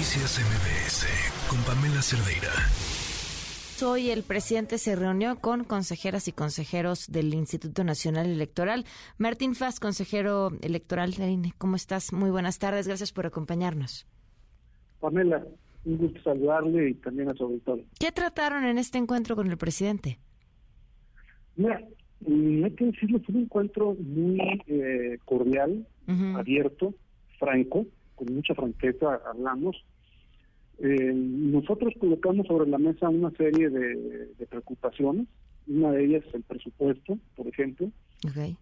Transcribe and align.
Noticias 0.00 0.40
MBS 0.40 1.06
con 1.50 1.58
Pamela 1.66 2.00
Cerdeira. 2.00 2.48
Hoy 3.84 4.08
el 4.08 4.22
presidente 4.22 4.78
se 4.78 4.96
reunió 4.96 5.36
con 5.36 5.64
consejeras 5.64 6.26
y 6.26 6.32
consejeros 6.32 7.12
del 7.12 7.34
Instituto 7.34 7.84
Nacional 7.84 8.30
Electoral. 8.30 8.86
Martín 9.18 9.54
Faz, 9.54 9.78
consejero 9.78 10.52
electoral 10.62 11.12
del 11.12 11.28
INE, 11.28 11.52
¿cómo 11.58 11.76
estás? 11.76 12.14
Muy 12.14 12.30
buenas 12.30 12.58
tardes, 12.58 12.88
gracias 12.88 13.12
por 13.12 13.26
acompañarnos. 13.26 14.06
Pamela, 15.00 15.44
un 15.84 15.98
gusto 15.98 16.22
saludarle 16.22 16.88
y 16.88 16.94
también 16.94 17.28
a 17.28 17.34
su 17.34 17.44
auditorio. 17.44 17.84
¿Qué 17.98 18.10
trataron 18.10 18.64
en 18.64 18.78
este 18.78 18.96
encuentro 18.96 19.36
con 19.36 19.50
el 19.50 19.58
presidente? 19.58 20.18
Mira, 21.56 21.78
mm, 22.20 22.64
hay 22.64 22.70
que 22.70 22.86
decirlo, 22.86 23.20
fue 23.20 23.34
un 23.34 23.42
encuentro 23.42 23.94
muy 23.96 24.62
eh, 24.66 25.18
cordial, 25.26 25.86
abierto, 26.36 26.94
franco, 27.38 27.84
con 28.20 28.34
mucha 28.34 28.54
franqueza 28.54 29.18
hablamos. 29.26 29.82
Eh, 30.78 31.12
nosotros 31.14 31.94
colocamos 31.98 32.46
sobre 32.46 32.68
la 32.68 32.76
mesa 32.76 33.08
una 33.08 33.30
serie 33.30 33.70
de, 33.70 34.46
preocupaciones. 34.48 35.26
Una 35.66 35.92
de 35.92 36.04
ellas 36.04 36.24
es 36.28 36.34
el 36.34 36.42
presupuesto, 36.42 37.18
por 37.36 37.46
ejemplo, 37.46 37.90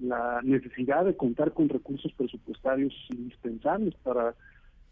la 0.00 0.40
necesidad 0.42 1.04
de 1.04 1.16
contar 1.16 1.52
con 1.52 1.68
recursos 1.68 2.12
presupuestarios 2.16 2.92
indispensables 3.10 3.94
para 4.02 4.34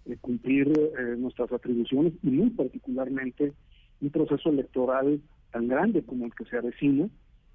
eh, 0.07 0.17
cumplir 0.21 0.69
eh, 0.69 1.17
nuestras 1.19 1.51
atribuciones 1.53 2.13
y 2.23 2.29
muy 2.29 2.51
particularmente 2.51 3.53
un 4.01 4.11
proceso 4.11 4.51
electoral 4.51 5.21
tan 5.51 5.69
grande 5.69 6.03
como 6.03 6.27
el 6.27 6.35
que 6.35 6.45
se 6.45 6.57
avecina, 6.57 7.09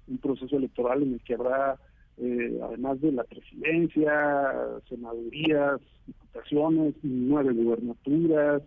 un 0.08 0.18
proceso 0.18 0.56
electoral 0.56 1.02
en 1.02 1.14
el 1.14 1.20
que 1.20 1.34
habrá 1.34 1.78
eh, 2.20 2.58
además 2.62 3.00
de 3.00 3.12
la 3.12 3.24
presidencia, 3.24 4.52
senadurías, 4.88 5.80
diputaciones, 6.06 6.94
nueve 7.02 7.52
gubernaturas, 7.52 8.62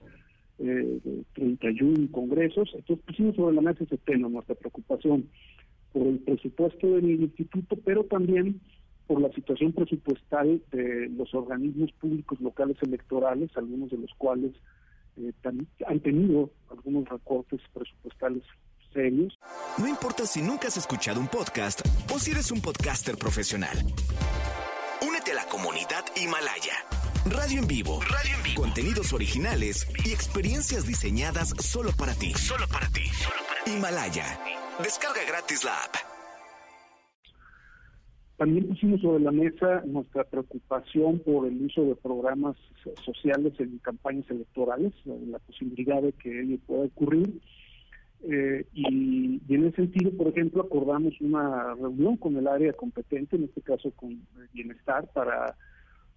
eh, 0.60 1.00
31 1.34 2.12
congresos. 2.12 2.70
Entonces 2.74 3.06
pusimos 3.06 3.36
sobre 3.36 3.56
la 3.56 3.62
mesa 3.62 3.84
ese 3.84 3.98
tema, 3.98 4.30
nuestra 4.30 4.56
preocupación 4.56 5.28
por 5.92 6.08
el 6.08 6.20
presupuesto 6.20 6.96
del 6.96 7.10
instituto, 7.10 7.76
pero 7.84 8.06
también 8.06 8.62
por 9.08 9.20
la 9.20 9.32
situación 9.34 9.74
presupuestal 9.74 10.62
de 10.72 11.10
los 11.10 11.34
organismos 11.34 11.92
públicos 11.94 12.40
locales 12.40 12.78
electorales, 12.82 13.50
algunos 13.56 13.90
de 13.90 13.98
los 13.98 14.14
cuales 14.18 14.54
eh, 15.18 15.34
han 15.86 16.00
tenido 16.00 16.50
algunos 16.70 17.10
recortes 17.10 17.60
presupuestales 17.74 18.44
serios. 18.94 19.38
No 19.78 19.88
importa 19.88 20.26
si 20.26 20.42
nunca 20.42 20.68
has 20.68 20.78
escuchado 20.78 21.20
un 21.20 21.28
podcast 21.28 21.82
o 22.14 22.20
si 22.20 22.32
eres 22.32 22.52
un 22.52 22.62
podcaster 22.62 23.18
profesional. 23.18 23.78
Únete 25.08 25.32
a 25.32 25.36
la 25.36 25.46
comunidad 25.46 26.06
Himalaya. 26.16 26.74
Radio 27.26 27.60
en 27.60 27.68
vivo. 27.68 28.00
Radio 28.02 28.36
en 28.36 28.44
vivo. 28.44 28.62
Contenidos 28.62 29.14
originales 29.14 29.88
y 30.06 30.12
experiencias 30.12 30.88
diseñadas 30.88 31.50
solo 31.60 31.92
para 31.98 32.14
ti. 32.14 32.34
Solo 32.34 32.68
para 32.68 32.88
ti. 32.90 33.04
Himalaya. 33.68 34.26
Descarga 34.84 35.22
gratis 35.28 35.64
la 35.64 35.76
app. 35.76 35.96
También 38.38 38.70
pusimos 38.70 39.02
sobre 39.02 39.24
la 39.24 39.32
mesa 39.32 39.84
nuestra 39.86 40.24
preocupación 40.24 41.20
por 41.20 41.46
el 41.46 41.64
uso 41.64 41.84
de 41.84 41.96
programas 41.96 42.56
sociales 43.06 43.54
en 43.60 43.78
campañas 43.78 44.26
electorales, 44.32 44.92
la 45.06 45.38
posibilidad 45.38 46.02
de 46.02 46.12
que 46.14 46.42
ello 46.42 46.58
pueda 46.66 46.86
ocurrir 46.86 47.40
sentido, 49.82 50.12
por 50.18 50.28
ejemplo, 50.28 50.64
acordamos 50.64 51.20
una 51.22 51.76
reunión 51.76 52.18
con 52.18 52.38
el 52.38 52.48
área 52.48 52.74
competente, 52.74 53.36
en 53.36 53.46
este 53.46 53.62
caso 53.62 53.92
con 53.92 54.22
Bienestar, 54.54 55.08
para 55.14 55.56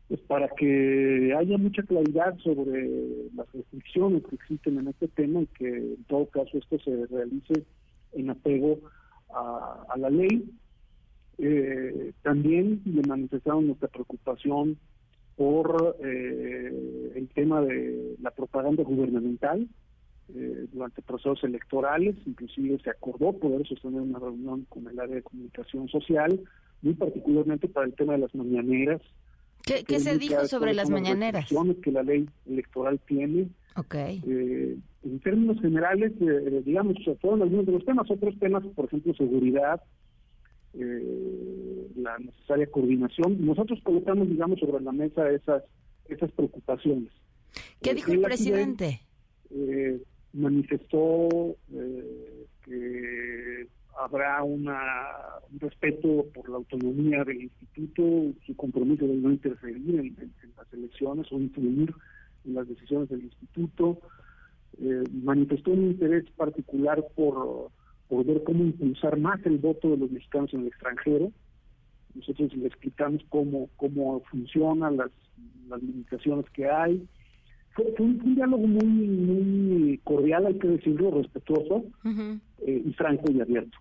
pues 0.09 0.21
para 0.23 0.48
que 0.48 1.34
haya 1.37 1.56
mucha 1.56 1.83
claridad 1.83 2.37
sobre 2.39 3.31
las 3.34 3.51
restricciones 3.53 4.23
que 4.29 4.34
existen 4.34 4.79
en 4.79 4.89
este 4.89 5.09
tema 5.09 5.41
y 5.41 5.47
que 5.47 5.67
en 5.67 6.05
todo 6.05 6.27
caso 6.27 6.59
esto 6.59 6.79
se 6.79 7.06
realice 7.06 7.65
en 8.12 8.31
apego 8.31 8.79
a, 9.34 9.95
la 9.97 10.11
ley. 10.11 10.44
Eh, 11.38 12.12
también 12.22 12.83
le 12.84 13.03
manifestamos 13.09 13.65
nuestra 13.65 13.88
preocupación 13.88 14.78
por 15.37 15.97
eh, 16.05 17.12
el 17.17 17.28
tema 17.31 17.62
de 17.62 18.17
la 18.21 18.31
propaganda 18.31 18.84
gubernamental, 18.84 19.67
eh, 20.35 20.67
durante 20.73 21.03
procesos 21.03 21.43
electorales, 21.45 22.17
inclusive 22.27 22.79
se 22.83 22.91
acordó 22.91 23.33
poder 23.33 23.67
sostener 23.67 24.01
una 24.01 24.19
reunión 24.19 24.65
con 24.69 24.87
el 24.89 24.99
área 24.99 25.17
de 25.17 25.23
comunicación 25.23 25.89
social, 25.89 26.41
muy 26.83 26.95
particularmente 26.95 27.69
para 27.69 27.87
el 27.87 27.95
tema 27.95 28.15
de 28.15 28.21
las 28.21 28.35
mañaneras. 28.35 29.03
¿Qué, 29.62 29.99
se 30.01 30.19
dijo 30.19 30.47
sobre 30.47 30.75
las 30.75 30.91
mañaneras? 30.91 31.49
que 31.83 31.93
la 31.93 32.03
ley 32.03 32.29
electoral 32.47 33.01
tiene. 33.07 33.49
Okay. 33.77 34.23
Eh, 34.27 34.77
en 35.05 35.21
términos 35.21 35.61
generales, 35.61 36.12
eh, 36.21 36.62
digamos, 36.65 36.97
fueron 37.21 37.43
algunos 37.43 37.67
de 37.67 37.73
los 37.73 37.85
temas, 37.85 38.11
otros 38.11 38.39
temas, 38.39 38.62
por 38.75 38.87
ejemplo, 38.87 39.15
seguridad, 39.15 39.83
la 40.75 42.19
necesaria 42.19 42.67
coordinación. 42.67 43.45
Nosotros 43.47 43.79
colocamos, 43.83 44.29
digamos, 44.29 44.59
sobre 44.59 44.83
la 44.83 44.93
mesa 44.93 45.31
esas 45.31 45.62
esas 46.09 46.31
preocupaciones. 46.33 47.11
¿Qué 47.83 47.95
dijo 47.95 48.12
el 48.12 48.21
presidente? 48.21 49.01
Eh, 49.51 50.03
manifestó 50.34 51.56
eh, 51.72 52.47
que 52.65 53.69
habrá 53.99 54.43
una, 54.43 54.77
un 55.53 55.61
respeto 55.61 56.27
por 56.34 56.49
la 56.49 56.56
autonomía 56.56 57.25
del 57.25 57.43
instituto, 57.43 58.33
su 58.44 58.56
compromiso 58.56 59.06
de 59.06 59.15
no 59.15 59.31
interferir 59.31 60.00
en, 60.00 60.33
las 60.56 60.73
elecciones 60.73 61.31
o 61.33 61.39
influir 61.39 61.94
en 62.44 62.55
las 62.55 62.69
decisiones 62.69 63.09
del 63.09 63.23
instituto. 63.23 63.99
Eh, 64.81 65.05
manifestó 65.23 65.71
un 65.71 65.93
interés 65.93 66.28
particular 66.33 67.05
por, 67.15 67.71
por 68.09 68.27
ver 68.27 68.43
cómo 68.43 68.65
impulsar 68.65 69.19
más 69.19 69.44
el 69.47 69.59
voto 69.59 69.91
de 69.91 69.99
los 69.99 70.11
mexicanos 70.11 70.53
en 70.53 70.62
el 70.62 70.67
extranjero. 70.69 71.31
Nosotros 72.15 72.55
le 72.56 72.67
explicamos 72.67 73.23
cómo, 73.28 73.69
cómo 73.77 74.21
funcionan 74.31 74.97
las, 74.97 75.11
las 75.69 75.83
limitaciones 75.83 76.49
que 76.50 76.69
hay, 76.69 77.06
fue, 77.75 77.85
un, 77.99 78.35
diálogo 78.35 78.67
muy, 78.67 78.87
muy 78.87 79.99
cordial, 80.05 80.47
hay 80.47 80.59
que 80.59 80.69
decirlo, 80.69 81.11
respetuoso 81.11 81.85
eh, 82.67 82.83
y 82.85 82.93
franco 82.93 83.31
y 83.31 83.41
abierto. 83.41 83.79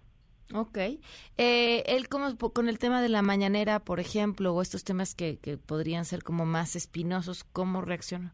Ok. 0.53 0.77
Eh, 1.37 1.83
él 1.85 2.09
como 2.09 2.35
con 2.37 2.67
el 2.69 2.79
tema 2.79 3.01
de 3.01 3.09
la 3.09 3.21
mañanera, 3.21 3.79
por 3.79 3.99
ejemplo, 3.99 4.53
o 4.53 4.61
estos 4.61 4.83
temas 4.83 5.15
que, 5.15 5.37
que 5.37 5.57
podrían 5.57 6.05
ser 6.05 6.23
como 6.23 6.45
más 6.45 6.75
espinosos, 6.75 7.43
¿cómo 7.43 7.81
reacciona? 7.81 8.33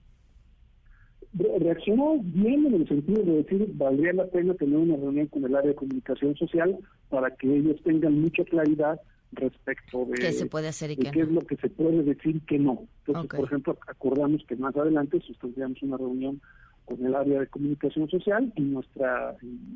reaccionó 1.34 2.18
bien 2.24 2.66
en 2.66 2.74
el 2.74 2.88
sentido 2.88 3.22
de 3.24 3.44
decir 3.44 3.70
valdría 3.76 4.14
la 4.14 4.26
pena 4.28 4.56
tener 4.56 4.78
una 4.78 4.96
reunión 4.96 5.28
con 5.28 5.46
el 5.46 5.56
área 5.56 5.70
de 5.70 5.76
comunicación 5.76 6.36
social 6.36 6.78
para 7.09 7.36
que 7.36 7.56
ellos 7.56 7.76
tengan 7.84 8.20
mucha 8.20 8.44
claridad 8.46 9.00
respecto 9.31 10.06
de 10.06 10.13
qué 10.13 10.31
se 10.31 10.45
puede 10.45 10.67
hacer 10.67 10.91
y 10.91 10.97
qué, 10.97 11.22
es 11.22 11.29
lo 11.29 11.41
que 11.41 11.56
se 11.57 11.69
puede 11.69 12.03
decir 12.03 12.38
y 12.38 12.40
qué 12.41 12.57
no. 12.57 12.88
Entonces, 13.06 13.29
por 13.29 13.45
ejemplo, 13.45 13.78
acordamos 13.88 14.44
que 14.45 14.56
más 14.56 14.75
adelante 14.75 15.22
sostendríamos 15.25 15.81
una 15.84 15.97
reunión 15.97 16.41
con 16.85 17.06
el 17.06 17.13
área 17.13 17.40
de 17.41 17.47
comunicación 17.47 18.09
social 18.09 18.51
y 18.56 18.62
nuestra, 18.62 19.35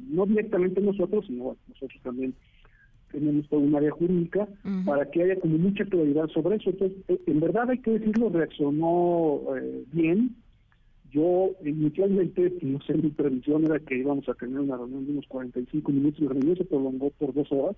no 0.09 0.25
directamente 0.25 0.81
nosotros, 0.81 1.25
sino 1.28 1.56
nosotros 1.68 2.02
también 2.02 2.34
tenemos 3.12 3.47
toda 3.47 3.62
un 3.62 3.75
área 3.75 3.91
jurídica 3.91 4.47
para 4.86 5.09
que 5.09 5.22
haya 5.22 5.40
como 5.40 5.58
mucha 5.59 5.85
claridad 5.85 6.28
sobre 6.30 6.56
eso. 6.56 6.72
Entonces, 6.72 6.97
eh, 7.08 7.22
en 7.28 7.40
verdad 7.40 7.70
hay 7.70 7.78
que 7.78 7.91
decirlo, 7.91 8.30
reaccionó 8.30 9.41
eh, 9.56 9.84
bien. 9.91 10.35
Yo 11.12 11.52
inicialmente, 11.64 12.52
no 12.64 12.81
sé, 12.81 12.96
mi 12.96 13.12
previsión 13.12 13.66
era 13.66 13.78
que 13.80 14.00
íbamos 14.00 14.28
a 14.28 14.34
tener 14.34 14.59
una 14.59 14.78
reunión 14.78 15.06
de 15.06 15.12
unos 15.12 15.28
45 15.28 15.91
minutos 15.91 16.20
y 16.20 16.24
la 16.24 16.31
reunión 16.31 16.58
se 16.58 16.66
prolongó 16.66 17.12
por 17.12 17.35
dos 17.35 17.52
horas. 17.52 17.75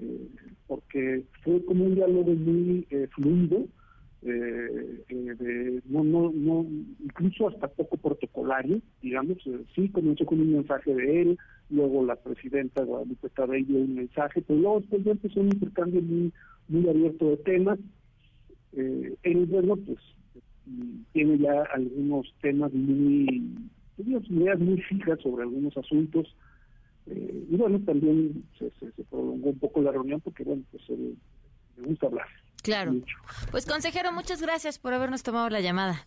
Eh, 0.00 0.28
porque 0.66 1.24
fue 1.42 1.64
como 1.64 1.84
un 1.84 1.94
diálogo 1.94 2.32
muy 2.32 2.86
eh, 2.90 3.06
fluido, 3.14 3.66
eh, 4.22 5.04
de, 5.08 5.82
no, 5.84 6.02
no, 6.02 6.32
no, 6.32 6.66
incluso 6.98 7.48
hasta 7.48 7.68
poco 7.68 7.98
protocolario, 7.98 8.80
digamos, 9.02 9.36
sí 9.74 9.88
comenzó 9.90 10.24
con 10.24 10.40
un 10.40 10.52
mensaje 10.52 10.94
de 10.94 11.22
él, 11.22 11.38
luego 11.70 12.04
la 12.04 12.16
presidenta 12.16 12.82
Guadalupe 12.82 13.28
dio 13.66 13.78
un 13.78 13.94
mensaje, 13.94 14.42
pero 14.42 14.58
luego 14.58 14.80
después 14.80 15.04
ya 15.04 15.10
empezó 15.12 15.40
un 15.40 15.48
intercambio 15.48 16.02
muy, 16.02 16.88
abierto 16.88 17.30
de 17.30 17.36
temas. 17.38 17.78
Eh, 18.72 19.14
él, 19.22 19.46
bueno, 19.46 19.76
pues 19.76 19.98
tiene 21.12 21.38
ya 21.38 21.62
algunos 21.74 22.34
temas 22.40 22.72
muy, 22.72 23.52
ideas 23.98 24.58
muy 24.58 24.80
fijas 24.82 25.20
sobre 25.20 25.42
algunos 25.42 25.76
asuntos 25.76 26.34
eh, 27.06 27.46
y 27.50 27.56
bueno, 27.56 27.78
también 27.80 28.44
se, 28.58 28.70
prolongó 29.10 29.50
un 29.50 29.58
poco 29.58 29.82
la 29.82 29.92
reunión 29.92 30.20
porque, 30.20 30.44
bueno, 30.44 30.62
pues 30.70 30.82
eh, 30.88 31.14
me 31.76 31.88
gusta 31.88 32.06
hablar. 32.06 32.26
Claro. 32.62 32.94
Pues, 33.50 33.66
consejero, 33.66 34.12
muchas 34.12 34.40
gracias 34.40 34.78
por 34.78 34.94
habernos 34.94 35.22
tomado 35.22 35.50
la 35.50 35.60
llamada. 35.60 36.06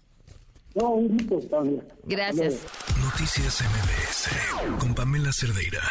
No, 0.76 0.92
un 0.92 1.18
gusto, 1.28 1.64
Gracias. 2.06 2.66
Noticias 3.02 3.62
MBS 3.62 4.80
con 4.80 4.94
Pamela 4.94 5.32
Cerdeira. 5.32 5.82